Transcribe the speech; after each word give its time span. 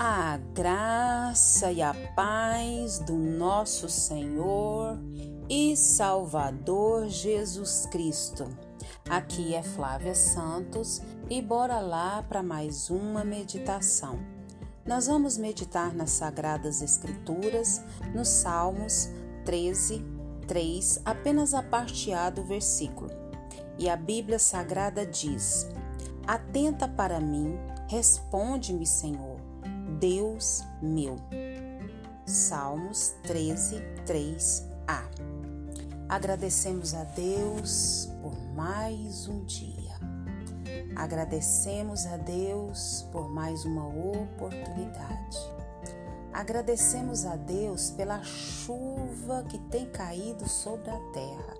A 0.00 0.36
graça 0.54 1.72
e 1.72 1.82
a 1.82 1.92
paz 2.14 3.00
do 3.00 3.14
nosso 3.14 3.88
Senhor 3.88 4.96
e 5.50 5.76
Salvador 5.76 7.08
Jesus 7.08 7.84
Cristo. 7.90 8.46
Aqui 9.10 9.56
é 9.56 9.62
Flávia 9.64 10.14
Santos 10.14 11.02
e 11.28 11.42
bora 11.42 11.80
lá 11.80 12.22
para 12.22 12.44
mais 12.44 12.90
uma 12.90 13.24
meditação. 13.24 14.20
Nós 14.86 15.08
vamos 15.08 15.36
meditar 15.36 15.92
nas 15.92 16.10
Sagradas 16.10 16.80
Escrituras, 16.80 17.82
nos 18.14 18.28
Salmos 18.28 19.08
13, 19.44 20.04
3, 20.46 21.02
apenas 21.04 21.54
a 21.54 21.62
parte 21.64 22.12
A 22.12 22.30
do 22.30 22.44
versículo. 22.44 23.10
E 23.76 23.90
a 23.90 23.96
Bíblia 23.96 24.38
Sagrada 24.38 25.04
diz: 25.04 25.68
Atenta 26.24 26.86
para 26.86 27.18
mim, 27.18 27.58
responde-me, 27.88 28.86
Senhor 28.86 29.37
Deus 29.98 30.64
meu. 30.80 31.16
Salmos 32.24 33.14
13, 33.24 33.82
3a. 34.06 35.02
Agradecemos 36.08 36.94
a 36.94 37.02
Deus 37.02 38.08
por 38.22 38.38
mais 38.54 39.26
um 39.26 39.44
dia. 39.44 39.98
Agradecemos 40.94 42.06
a 42.06 42.16
Deus 42.16 43.08
por 43.10 43.28
mais 43.28 43.64
uma 43.64 43.88
oportunidade. 43.88 45.38
Agradecemos 46.32 47.26
a 47.26 47.34
Deus 47.34 47.90
pela 47.90 48.22
chuva 48.22 49.44
que 49.48 49.58
tem 49.58 49.86
caído 49.86 50.48
sobre 50.48 50.90
a 50.90 51.00
terra. 51.12 51.54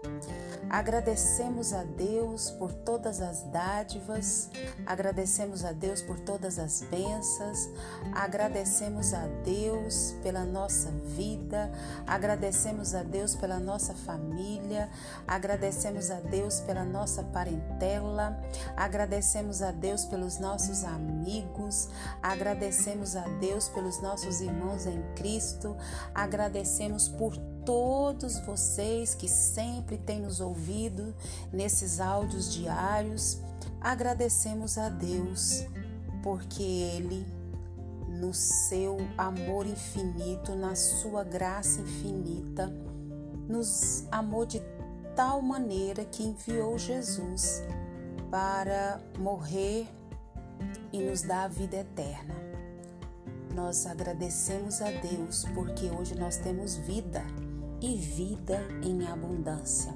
Agradecemos 0.70 1.72
a 1.72 1.82
Deus 1.82 2.50
por 2.50 2.72
todas 2.72 3.22
as 3.22 3.42
dádivas, 3.44 4.50
agradecemos 4.84 5.64
a 5.64 5.72
Deus 5.72 6.02
por 6.02 6.20
todas 6.20 6.58
as 6.58 6.82
bênçãos, 6.82 7.68
agradecemos 8.14 9.14
a 9.14 9.26
Deus 9.44 10.14
pela 10.22 10.44
nossa 10.44 10.90
vida, 11.16 11.70
agradecemos 12.06 12.94
a 12.94 13.02
Deus 13.02 13.34
pela 13.34 13.58
nossa 13.58 13.94
família, 13.94 14.90
agradecemos 15.26 16.10
a 16.10 16.20
Deus 16.20 16.60
pela 16.60 16.84
nossa 16.84 17.22
parentela, 17.22 18.38
agradecemos 18.76 19.62
a 19.62 19.70
Deus 19.70 20.04
pelos 20.04 20.38
nossos 20.38 20.84
amigos, 20.84 21.88
agradecemos 22.22 23.16
a 23.16 23.26
Deus 23.40 23.68
pelos 23.70 24.02
nossos 24.02 24.42
irmãos 24.42 24.86
em 24.86 25.02
Cristo, 25.14 25.74
agradecemos 26.14 27.08
por 27.08 27.38
todos 27.68 28.38
vocês 28.38 29.14
que 29.14 29.28
sempre 29.28 29.98
têm 29.98 30.22
nos 30.22 30.40
ouvido 30.40 31.14
nesses 31.52 32.00
áudios 32.00 32.50
diários. 32.50 33.42
Agradecemos 33.78 34.78
a 34.78 34.88
Deus 34.88 35.66
porque 36.22 36.62
Ele, 36.62 37.26
no 38.08 38.32
seu 38.32 38.96
amor 39.18 39.66
infinito, 39.66 40.56
na 40.56 40.74
sua 40.74 41.22
graça 41.22 41.82
infinita, 41.82 42.72
nos 43.46 44.06
amou 44.10 44.46
de 44.46 44.62
tal 45.14 45.42
maneira 45.42 46.06
que 46.06 46.22
enviou 46.22 46.78
Jesus 46.78 47.62
para 48.30 48.98
morrer 49.18 49.86
e 50.90 51.02
nos 51.02 51.20
dar 51.20 51.44
a 51.44 51.48
vida 51.48 51.76
eterna. 51.76 52.34
Nós 53.54 53.84
agradecemos 53.84 54.80
a 54.80 54.90
Deus 54.90 55.44
porque 55.54 55.90
hoje 55.90 56.14
nós 56.14 56.38
temos 56.38 56.74
vida 56.76 57.22
e 57.80 57.96
vida 57.96 58.60
em 58.82 59.06
abundância. 59.06 59.94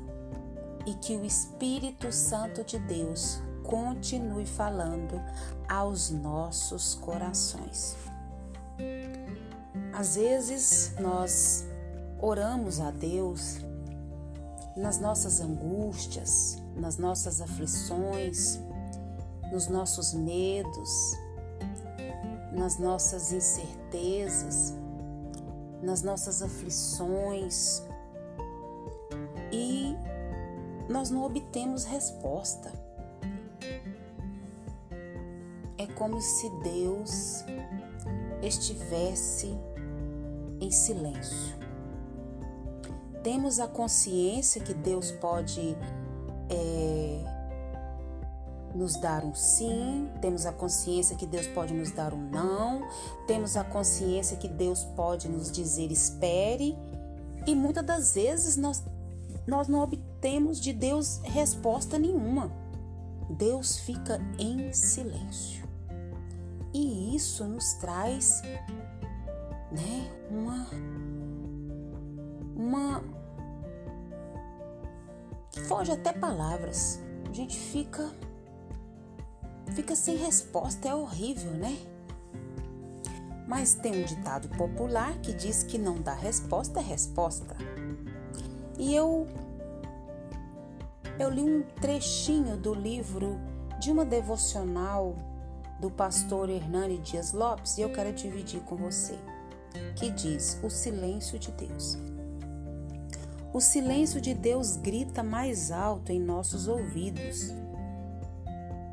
E 0.87 0.95
que 0.95 1.17
o 1.17 1.25
Espírito 1.25 2.11
Santo 2.13 2.65
de 2.65 2.79
Deus 2.79 3.41
continue 3.63 4.47
falando 4.47 5.21
aos 5.69 6.11
nossos 6.11 6.95
corações. 6.95 7.97
Às 9.93 10.17
vezes 10.17 10.95
nós 11.01 11.65
oramos 12.21 12.81
a 12.81 12.91
Deus 12.91 13.59
nas 14.77 14.99
nossas 14.99 15.41
angústias, 15.41 16.59
nas 16.75 16.97
nossas 16.97 17.41
aflições, 17.41 18.59
nos 19.53 19.69
nossos 19.69 20.15
medos, 20.15 21.17
nas 22.53 22.79
nossas 22.79 23.33
incertezas, 23.33 24.75
nas 25.83 26.03
nossas 26.03 26.43
aflições 26.43 27.83
e 29.51 29.95
nós 30.89 31.11
não 31.11 31.25
obtemos 31.25 31.85
resposta. 31.85 32.73
É 35.77 35.87
como 35.95 36.21
se 36.21 36.49
Deus 36.63 37.45
estivesse 38.43 39.57
em 40.61 40.71
silêncio. 40.71 41.61
Temos 43.23 43.61
a 43.61 43.67
consciência 43.67 44.61
que 44.61 44.75
Deus 44.75 45.11
pode 45.13 45.77
é, 46.51 47.32
nos 48.75 48.97
dar 48.97 49.25
um 49.25 49.35
sim, 49.35 50.09
temos 50.21 50.47
a 50.47 50.53
consciência 50.53 51.17
que 51.17 51.27
Deus 51.27 51.47
pode 51.49 51.75
nos 51.75 51.91
dar 51.91 52.13
um 52.15 52.31
não, 52.31 52.83
temos 53.27 53.57
a 53.57 53.65
consciência 53.65 54.37
que 54.37 54.49
Deus 54.49 54.85
pode 54.97 55.29
nos 55.29 55.51
dizer 55.51 55.91
espere, 55.91 56.77
e 57.47 57.55
muitas 57.55 57.85
das 57.85 58.15
vezes 58.15 58.57
nós, 58.57 58.83
nós 59.47 59.69
não 59.69 59.81
obtemos 59.81 60.61
de 60.61 60.73
Deus 60.73 61.21
resposta 61.25 61.99
nenhuma. 61.99 62.53
Deus 63.29 63.79
fica 63.79 64.21
em 64.39 64.73
silêncio. 64.73 65.63
E 66.73 67.17
isso 67.17 67.45
nos 67.45 67.75
traz 67.75 68.43
né, 69.71 70.11
uma 70.31 70.67
uma 72.55 73.03
foge 75.67 75.91
até 75.91 76.13
palavras. 76.13 77.01
A 77.29 77.33
gente 77.33 77.59
fica 77.59 78.11
fica 79.73 79.97
sem 79.97 80.17
resposta, 80.17 80.89
é 80.89 80.95
horrível, 80.95 81.51
né? 81.53 81.77
Mas 83.47 83.75
tem 83.75 84.03
um 84.03 84.05
ditado 84.05 84.49
popular 84.51 85.19
que 85.19 85.33
diz 85.33 85.63
que 85.63 85.77
não 85.77 86.01
dá 86.01 86.15
resposta 86.15 86.81
é 86.81 86.83
resposta. 86.83 87.57
E 88.79 88.95
eu 88.95 89.27
eu 91.19 91.29
li 91.29 91.43
um 91.43 91.63
trechinho 91.81 92.57
do 92.57 92.75
livro 92.75 93.39
de 93.79 93.91
uma 93.91 94.05
devocional 94.05 95.15
do 95.79 95.91
pastor 95.91 96.49
Hernani 96.49 96.99
Dias 96.99 97.33
Lopes 97.33 97.77
e 97.77 97.83
eu 97.83 97.93
quero 97.93 98.13
dividir 98.13 98.61
com 98.61 98.77
você, 98.77 99.19
que 99.97 100.11
diz: 100.11 100.59
O 100.63 100.71
silêncio 100.71 101.39
de 101.39 101.51
Deus. 101.53 101.99
O 103.53 103.61
silêncio 103.61 104.21
de 104.21 104.33
Deus 104.33 104.77
grita 104.77 105.23
mais 105.23 105.71
alto 105.71 106.11
em 106.11 106.19
nossos 106.19 106.69
ouvidos 106.69 107.53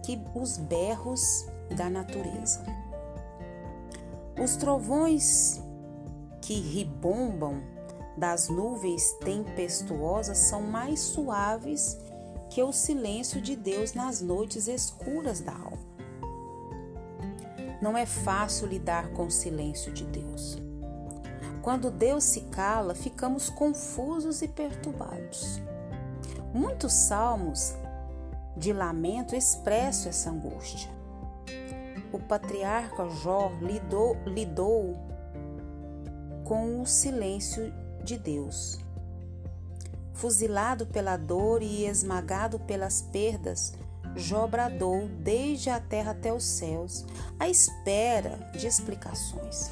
que 0.10 0.20
os 0.34 0.58
berros 0.58 1.46
da 1.76 1.88
natureza. 1.88 2.64
Os 4.42 4.56
trovões 4.56 5.62
que 6.42 6.56
ribombam 6.56 7.62
das 8.18 8.50
nuvens 8.50 9.14
tempestuosas 9.24 10.38
são 10.38 10.64
mais 10.64 11.00
suaves 11.00 12.00
que 12.50 12.64
o 12.64 12.72
silêncio 12.72 13.40
de 13.40 13.56
Deus 13.56 13.94
nas 13.94 14.20
noites 14.20 14.68
escuras 14.68 15.42
da 15.42 15.54
alma. 15.54 15.78
Não 17.80 17.96
é 17.96 18.06
fácil 18.06 18.68
lidar 18.68 19.10
com 19.12 19.28
o 19.28 19.32
silêncio 19.32 19.94
de 19.94 20.06
Deus. 20.06 20.58
Quando 21.62 21.92
Deus 21.92 22.24
se 22.24 22.42
cala, 22.42 22.96
ficamos 22.96 23.48
confusos 23.50 24.42
e 24.42 24.48
perturbados. 24.48 25.62
Muitos 26.52 26.94
salmos 26.94 27.76
de 28.60 28.74
lamento 28.74 29.36
expresso 29.36 30.10
essa 30.10 30.30
angústia. 30.30 30.92
O 32.12 32.20
patriarca 32.20 33.10
Jó 33.10 33.52
lidou, 33.62 34.18
lidou 34.26 34.98
com 36.44 36.82
o 36.82 36.86
silêncio 36.86 37.74
de 38.04 38.18
Deus. 38.18 38.80
Fuzilado 40.14 40.86
pela 40.86 41.16
dor 41.16 41.64
e 41.64 41.86
esmagado 41.86 42.60
pelas 42.60 43.02
perdas, 43.02 43.74
Jó 44.16 44.46
bradou 44.48 45.08
desde 45.08 45.70
a 45.70 45.80
terra 45.80 46.12
até 46.12 46.34
os 46.34 46.44
céus, 46.44 47.06
à 47.40 47.48
espera 47.48 48.52
de 48.58 48.68
explicações. 48.68 49.72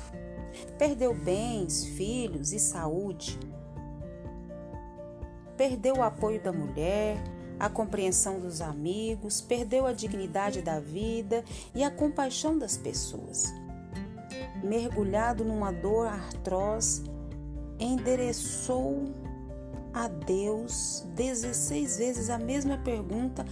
Perdeu 0.78 1.14
bens, 1.14 1.84
filhos 1.84 2.54
e 2.54 2.60
saúde. 2.60 3.38
Perdeu 5.58 5.98
o 5.98 6.04
apoio 6.04 6.42
da 6.42 6.54
mulher, 6.54 7.18
a 7.60 7.70
compreensão 7.70 8.40
dos 8.40 8.62
amigos, 8.62 9.42
perdeu 9.42 9.86
a 9.86 9.94
dignidade 9.94 10.62
da 10.62 10.80
vida 10.80 11.44
e 11.74 11.84
a 11.84 11.92
compaixão 11.92 12.58
das 12.58 12.78
pessoas. 12.78 13.54
Mergulhado 14.64 15.44
numa 15.44 15.72
dor 15.72 16.08
atroz, 16.08 17.04
endereçou 17.80 19.14
a 19.94 20.08
Deus 20.08 21.06
16 21.16 21.98
vezes 21.98 22.30
a 22.30 22.38
mesma 22.38 22.78
pergunta 22.78 23.46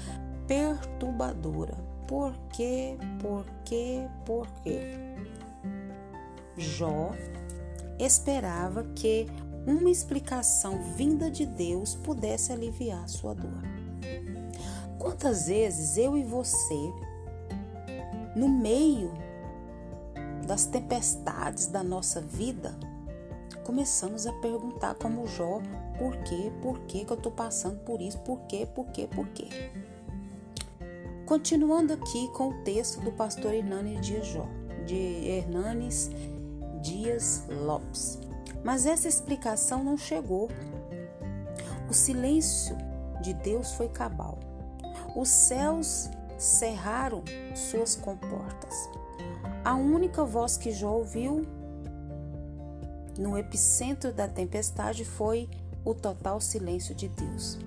perturbadora: 0.48 1.76
por 2.08 2.34
quê, 2.54 2.98
por 3.22 3.46
quê, 3.64 4.08
por 4.26 4.48
quê? 4.64 4.82
Jó 6.58 7.12
esperava 8.00 8.84
que 8.96 9.28
uma 9.66 9.90
explicação 9.90 10.94
vinda 10.96 11.30
de 11.30 11.46
Deus 11.46 11.96
pudesse 11.96 12.52
aliviar 12.52 13.08
sua 13.10 13.34
dor. 13.34 13.85
Quantas 15.06 15.46
vezes 15.46 15.98
eu 15.98 16.18
e 16.18 16.24
você, 16.24 16.92
no 18.36 18.50
meio 18.50 19.14
das 20.48 20.66
tempestades 20.66 21.68
da 21.68 21.84
nossa 21.84 22.20
vida, 22.20 22.76
começamos 23.64 24.26
a 24.26 24.34
perguntar 24.34 24.96
como 24.96 25.28
Jó, 25.28 25.62
por 26.00 26.18
quê, 26.24 26.52
por 26.60 26.80
quê 26.88 27.06
que 27.06 27.14
eu 27.14 27.18
estou 27.18 27.32
passando 27.32 27.78
por 27.84 28.02
isso, 28.02 28.18
por 28.22 28.40
quê, 28.48 28.66
por 28.66 28.88
quê, 28.88 29.08
por 29.08 29.28
quê. 29.28 29.48
Continuando 31.28 31.94
aqui 31.94 32.28
com 32.30 32.50
o 32.50 32.64
texto 32.64 33.00
do 33.02 33.12
pastor 33.12 33.54
Hernanes 33.54 34.04
Dias 34.04 34.26
Jó, 34.26 34.48
de 34.88 34.96
Hernanes 34.96 36.10
Dias 36.82 37.46
Lopes. 37.48 38.18
Mas 38.64 38.88
essa 38.88 39.08
explicação 39.08 39.84
não 39.84 40.00
chegou. 40.00 40.50
O 41.88 41.94
silêncio 41.94 42.76
de 43.22 43.36
Deus 43.36 43.72
foi 43.74 43.88
cabal. 43.88 44.40
Os 45.16 45.30
céus 45.30 46.10
cerraram 46.38 47.24
suas 47.56 47.96
comportas. 47.96 48.90
A 49.64 49.74
única 49.74 50.26
voz 50.26 50.58
que 50.58 50.72
Jó 50.72 50.92
ouviu 50.92 51.46
no 53.18 53.38
epicentro 53.38 54.12
da 54.12 54.28
tempestade 54.28 55.06
foi 55.06 55.50
o 55.86 55.94
total 55.94 56.42
silêncio 56.42 56.94
de 56.94 57.08
Deus. 57.08 57.58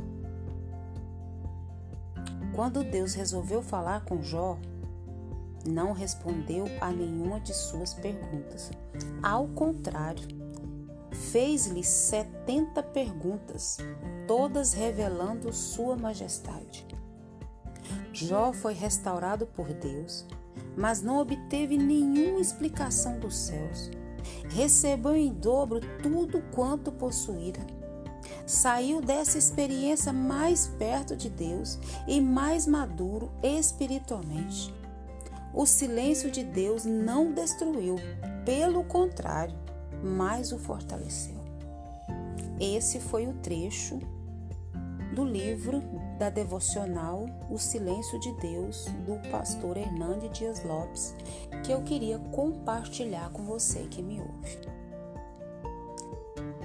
Quando 2.55 2.85
Deus 2.85 3.15
resolveu 3.15 3.63
falar 3.63 4.05
com 4.05 4.21
Jó, 4.21 4.59
não 5.67 5.93
respondeu 5.93 6.67
a 6.81 6.91
nenhuma 6.91 7.41
de 7.41 7.55
suas 7.55 7.95
perguntas. 7.95 8.71
Ao 9.23 9.47
contrário, 9.49 10.27
fez-lhe 11.11 11.83
setenta 11.83 12.83
perguntas, 12.83 13.79
todas 14.27 14.73
revelando 14.73 15.53
sua 15.53 15.97
majestade. 15.97 16.87
Jó 18.13 18.53
foi 18.53 18.75
restaurado 18.75 19.47
por 19.47 19.73
Deus, 19.73 20.27
mas 20.77 21.03
não 21.03 21.19
obteve 21.19 21.77
nenhuma 21.77 22.41
explicação 22.41 23.19
dos 23.19 23.37
céus 23.37 23.91
recebeu 24.49 25.17
em 25.17 25.33
dobro 25.33 25.81
tudo 26.03 26.43
quanto 26.53 26.93
possuíra. 26.93 27.61
Saiu 28.47 29.01
dessa 29.01 29.39
experiência 29.39 30.13
mais 30.13 30.67
perto 30.79 31.17
de 31.17 31.29
Deus 31.29 31.79
e 32.07 32.21
mais 32.21 32.67
maduro 32.67 33.31
espiritualmente. 33.43 34.75
O 35.55 35.67
silêncio 35.67 36.31
de 36.31 36.45
Deus 36.45 36.85
não 36.85 37.33
destruiu, 37.33 37.97
pelo 38.45 38.85
contrário, 38.85 39.57
mais 40.03 40.53
o 40.53 40.59
fortaleceu. 40.59 41.37
Esse 42.61 43.01
foi 43.01 43.27
o 43.27 43.35
trecho 43.35 43.99
do 45.19 45.25
livro 45.25 45.83
da 46.17 46.31
devocional 46.31 47.27
O 47.51 47.59
Silêncio 47.59 48.21
de 48.21 48.31
Deus, 48.35 48.85
do 49.05 49.19
pastor 49.31 49.77
Hernande 49.77 50.29
Dias 50.29 50.63
Lopes, 50.63 51.13
que 51.65 51.73
eu 51.73 51.83
queria 51.83 52.21
compartilhar 52.31 53.29
com 53.31 53.43
você 53.43 53.81
que 53.91 54.01
me 54.01 54.21
ouve. 54.21 54.61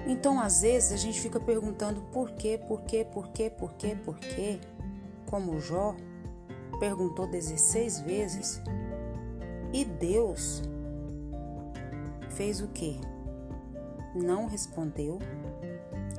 Então, 0.05 0.39
às 0.39 0.61
vezes, 0.61 0.91
a 0.91 0.97
gente 0.97 1.19
fica 1.19 1.39
perguntando 1.39 2.01
por 2.11 2.29
quê, 2.29 2.61
por 2.67 2.83
quê, 2.83 3.03
por 3.03 3.29
quê, 3.29 3.49
por 3.49 3.73
quê, 3.73 3.95
por 3.95 4.19
quê, 4.19 4.59
como 5.25 5.59
Jó 5.59 5.95
perguntou 6.79 7.25
16 7.25 8.01
vezes, 8.01 8.61
e 9.73 9.83
Deus 9.83 10.61
fez 12.29 12.61
o 12.61 12.67
quê? 12.67 12.97
Não 14.13 14.45
respondeu 14.45 15.17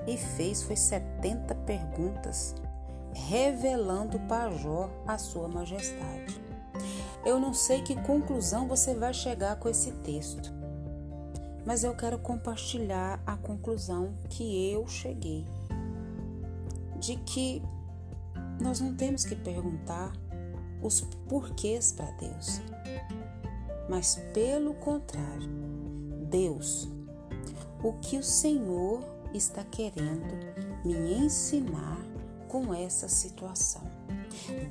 e 0.06 0.16
fez 0.16 0.62
foi 0.62 0.76
70 0.76 1.54
perguntas, 1.54 2.54
revelando 3.12 4.18
para 4.20 4.50
Jó 4.52 4.90
a 5.06 5.16
sua 5.18 5.48
majestade. 5.48 6.42
Eu 7.24 7.40
não 7.40 7.54
sei 7.54 7.82
que 7.82 7.96
conclusão 8.02 8.68
você 8.68 8.94
vai 8.94 9.14
chegar 9.14 9.56
com 9.56 9.68
esse 9.68 9.92
texto, 9.92 10.52
mas 11.64 11.82
eu 11.84 11.94
quero 11.94 12.18
compartilhar 12.18 13.20
a 13.26 13.36
conclusão 13.36 14.14
que 14.28 14.70
eu 14.70 14.86
cheguei. 14.86 15.46
De 16.98 17.16
que 17.16 17.62
nós 18.60 18.80
não 18.80 18.94
temos 18.94 19.24
que 19.24 19.34
perguntar 19.34 20.12
os 20.82 21.00
porquês 21.28 21.92
para 21.92 22.10
Deus, 22.12 22.60
mas 23.88 24.16
pelo 24.32 24.74
contrário, 24.74 25.48
Deus, 26.28 26.88
o 27.82 27.92
que 27.94 28.18
o 28.18 28.22
Senhor 28.22 29.13
está 29.34 29.64
querendo 29.64 30.34
me 30.84 31.14
ensinar 31.14 31.98
com 32.48 32.72
essa 32.72 33.08
situação. 33.08 33.82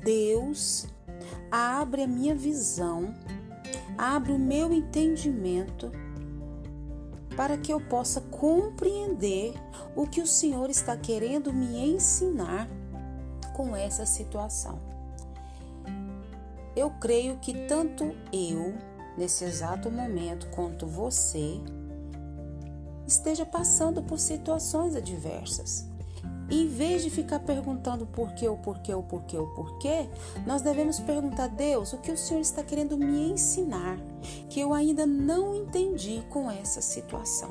Deus 0.02 0.86
abre 1.50 2.02
a 2.02 2.06
minha 2.06 2.34
visão, 2.34 3.14
abre 3.98 4.32
o 4.32 4.38
meu 4.38 4.72
entendimento 4.72 5.92
para 7.36 7.56
que 7.58 7.72
eu 7.72 7.80
possa 7.80 8.20
compreender 8.20 9.54
o 9.94 10.06
que 10.06 10.20
o 10.20 10.26
Senhor 10.26 10.70
está 10.70 10.96
querendo 10.96 11.52
me 11.52 11.78
ensinar 11.94 12.68
com 13.54 13.74
essa 13.74 14.06
situação. 14.06 14.78
Eu 16.76 16.90
creio 17.00 17.36
que 17.38 17.66
tanto 17.66 18.14
eu, 18.32 18.74
nesse 19.16 19.44
exato 19.44 19.90
momento, 19.90 20.48
quanto 20.48 20.86
você, 20.86 21.60
esteja 23.06 23.44
passando 23.44 24.02
por 24.02 24.18
situações 24.18 24.94
adversas. 24.96 25.86
em 26.50 26.68
vez 26.68 27.02
de 27.02 27.08
ficar 27.10 27.40
perguntando 27.40 28.06
por 28.06 28.34
que, 28.34 28.46
o 28.46 28.56
porquê, 28.56 28.94
o 28.94 29.02
porquê, 29.02 29.38
o 29.38 29.46
porquê, 29.54 30.08
nós 30.46 30.60
devemos 30.62 31.00
perguntar: 31.00 31.48
Deus, 31.48 31.92
o 31.92 31.98
que 31.98 32.12
o 32.12 32.18
Senhor 32.18 32.40
está 32.40 32.62
querendo 32.62 32.96
me 32.98 33.30
ensinar 33.30 33.98
que 34.50 34.60
eu 34.60 34.74
ainda 34.74 35.06
não 35.06 35.54
entendi 35.54 36.22
com 36.28 36.50
essa 36.50 36.82
situação? 36.82 37.50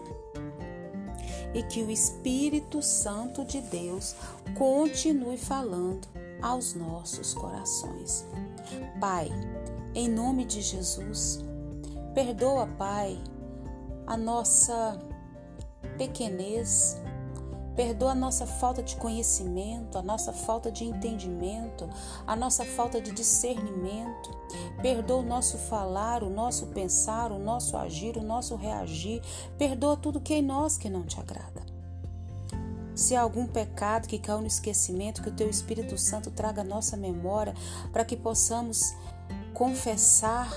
E 1.53 1.63
que 1.63 1.81
o 1.83 1.91
Espírito 1.91 2.81
Santo 2.81 3.43
de 3.45 3.61
Deus 3.61 4.15
continue 4.55 5.37
falando 5.37 6.07
aos 6.41 6.73
nossos 6.73 7.33
corações. 7.33 8.25
Pai, 8.99 9.29
em 9.93 10.09
nome 10.09 10.45
de 10.45 10.61
Jesus, 10.61 11.43
perdoa, 12.13 12.67
Pai, 12.77 13.19
a 14.07 14.17
nossa 14.17 14.99
pequenez, 15.97 17.01
perdoa 17.75 18.11
a 18.11 18.15
nossa 18.15 18.45
falta 18.45 18.83
de 18.83 18.95
conhecimento, 18.95 19.97
a 19.97 20.01
nossa 20.01 20.31
falta 20.31 20.71
de 20.71 20.85
entendimento, 20.85 21.89
a 22.25 22.35
nossa 22.35 22.63
falta 22.63 23.01
de 23.01 23.11
discernimento, 23.11 24.29
perdoa 24.81 25.17
o 25.17 25.25
nosso 25.25 25.57
falar, 25.57 26.23
o 26.23 26.29
nosso 26.29 26.67
pensar, 26.67 27.31
o 27.31 27.39
nosso 27.39 27.75
agir, 27.75 28.17
o 28.17 28.23
nosso 28.23 28.55
reagir, 28.55 29.21
perdoa 29.57 29.97
tudo 29.97 30.21
que 30.21 30.33
é 30.33 30.37
em 30.37 30.43
nós 30.43 30.77
que 30.77 30.89
não 30.89 31.03
te 31.03 31.19
agrada. 31.19 31.63
Se 32.95 33.15
há 33.15 33.21
algum 33.21 33.47
pecado 33.47 34.07
que 34.07 34.19
caiu 34.19 34.41
no 34.41 34.47
esquecimento, 34.47 35.23
que 35.23 35.29
o 35.29 35.33
Teu 35.33 35.49
Espírito 35.49 35.97
Santo 35.97 36.29
traga 36.29 36.61
a 36.61 36.65
nossa 36.65 36.95
memória 36.95 37.55
para 37.91 38.05
que 38.05 38.15
possamos 38.15 38.93
confessar 39.53 40.51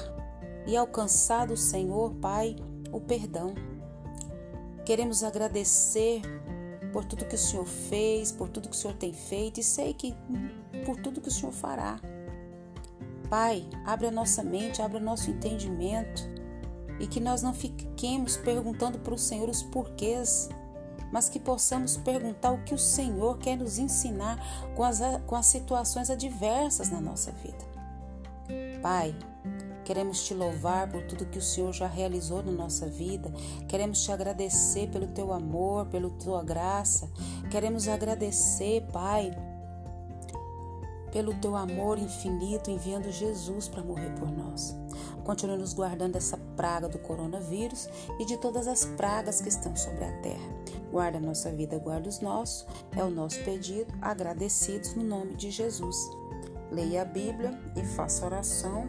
e 0.66 0.76
alcançar 0.76 1.46
do 1.46 1.56
Senhor, 1.56 2.12
Pai, 2.14 2.56
o 2.92 3.00
perdão. 3.00 3.54
Queremos 4.86 5.24
agradecer 5.24 6.22
por 6.92 7.04
tudo 7.04 7.24
que 7.24 7.34
o 7.34 7.38
Senhor 7.38 7.66
fez, 7.66 8.30
por 8.30 8.48
tudo 8.48 8.68
que 8.68 8.76
o 8.76 8.78
Senhor 8.78 8.94
tem 8.94 9.12
feito 9.12 9.58
e 9.58 9.62
sei 9.62 9.92
que 9.92 10.14
por 10.84 10.96
tudo 10.96 11.20
que 11.20 11.26
o 11.26 11.32
Senhor 11.32 11.50
fará. 11.50 12.00
Pai, 13.28 13.68
abre 13.84 14.06
a 14.06 14.12
nossa 14.12 14.44
mente, 14.44 14.80
abre 14.80 14.98
o 14.98 15.04
nosso 15.04 15.28
entendimento 15.28 16.22
e 17.00 17.06
que 17.08 17.18
nós 17.18 17.42
não 17.42 17.52
fiquemos 17.52 18.36
perguntando 18.36 19.00
para 19.00 19.12
o 19.12 19.18
Senhor 19.18 19.48
os 19.48 19.60
porquês, 19.60 20.48
mas 21.12 21.28
que 21.28 21.40
possamos 21.40 21.96
perguntar 21.96 22.52
o 22.52 22.62
que 22.62 22.72
o 22.72 22.78
Senhor 22.78 23.38
quer 23.38 23.56
nos 23.56 23.78
ensinar 23.78 24.38
com 24.76 24.84
as, 24.84 25.00
com 25.26 25.34
as 25.34 25.46
situações 25.46 26.10
adversas 26.10 26.90
na 26.90 27.00
nossa 27.00 27.32
vida. 27.32 27.64
Pai, 28.80 29.16
Queremos 29.86 30.24
te 30.24 30.34
louvar 30.34 30.90
por 30.90 31.02
tudo 31.02 31.26
que 31.26 31.38
o 31.38 31.42
Senhor 31.42 31.72
já 31.72 31.86
realizou 31.86 32.42
na 32.42 32.50
nossa 32.50 32.88
vida. 32.88 33.32
Queremos 33.68 34.02
te 34.02 34.10
agradecer 34.10 34.90
pelo 34.90 35.06
teu 35.06 35.32
amor, 35.32 35.86
pela 35.86 36.10
tua 36.10 36.42
graça. 36.42 37.08
Queremos 37.52 37.86
agradecer, 37.86 38.84
Pai, 38.92 39.30
pelo 41.12 41.32
teu 41.34 41.54
amor 41.54 42.00
infinito, 42.00 42.68
enviando 42.68 43.12
Jesus 43.12 43.68
para 43.68 43.84
morrer 43.84 44.12
por 44.18 44.28
nós. 44.28 44.74
Continue 45.22 45.56
nos 45.56 45.72
guardando 45.72 46.14
dessa 46.14 46.36
praga 46.56 46.88
do 46.88 46.98
coronavírus 46.98 47.88
e 48.18 48.24
de 48.24 48.36
todas 48.38 48.66
as 48.66 48.84
pragas 48.84 49.40
que 49.40 49.48
estão 49.48 49.76
sobre 49.76 50.04
a 50.04 50.12
terra. 50.20 50.50
Guarda 50.90 51.18
a 51.18 51.20
nossa 51.20 51.52
vida, 51.52 51.78
guarda 51.78 52.08
os 52.08 52.18
nossos. 52.18 52.66
É 52.96 53.04
o 53.04 53.10
nosso 53.10 53.38
pedido, 53.44 53.94
agradecidos 54.02 54.96
no 54.96 55.04
nome 55.04 55.36
de 55.36 55.52
Jesus. 55.52 55.96
Leia 56.72 57.02
a 57.02 57.04
Bíblia 57.04 57.56
e 57.76 57.84
faça 57.84 58.26
oração 58.26 58.88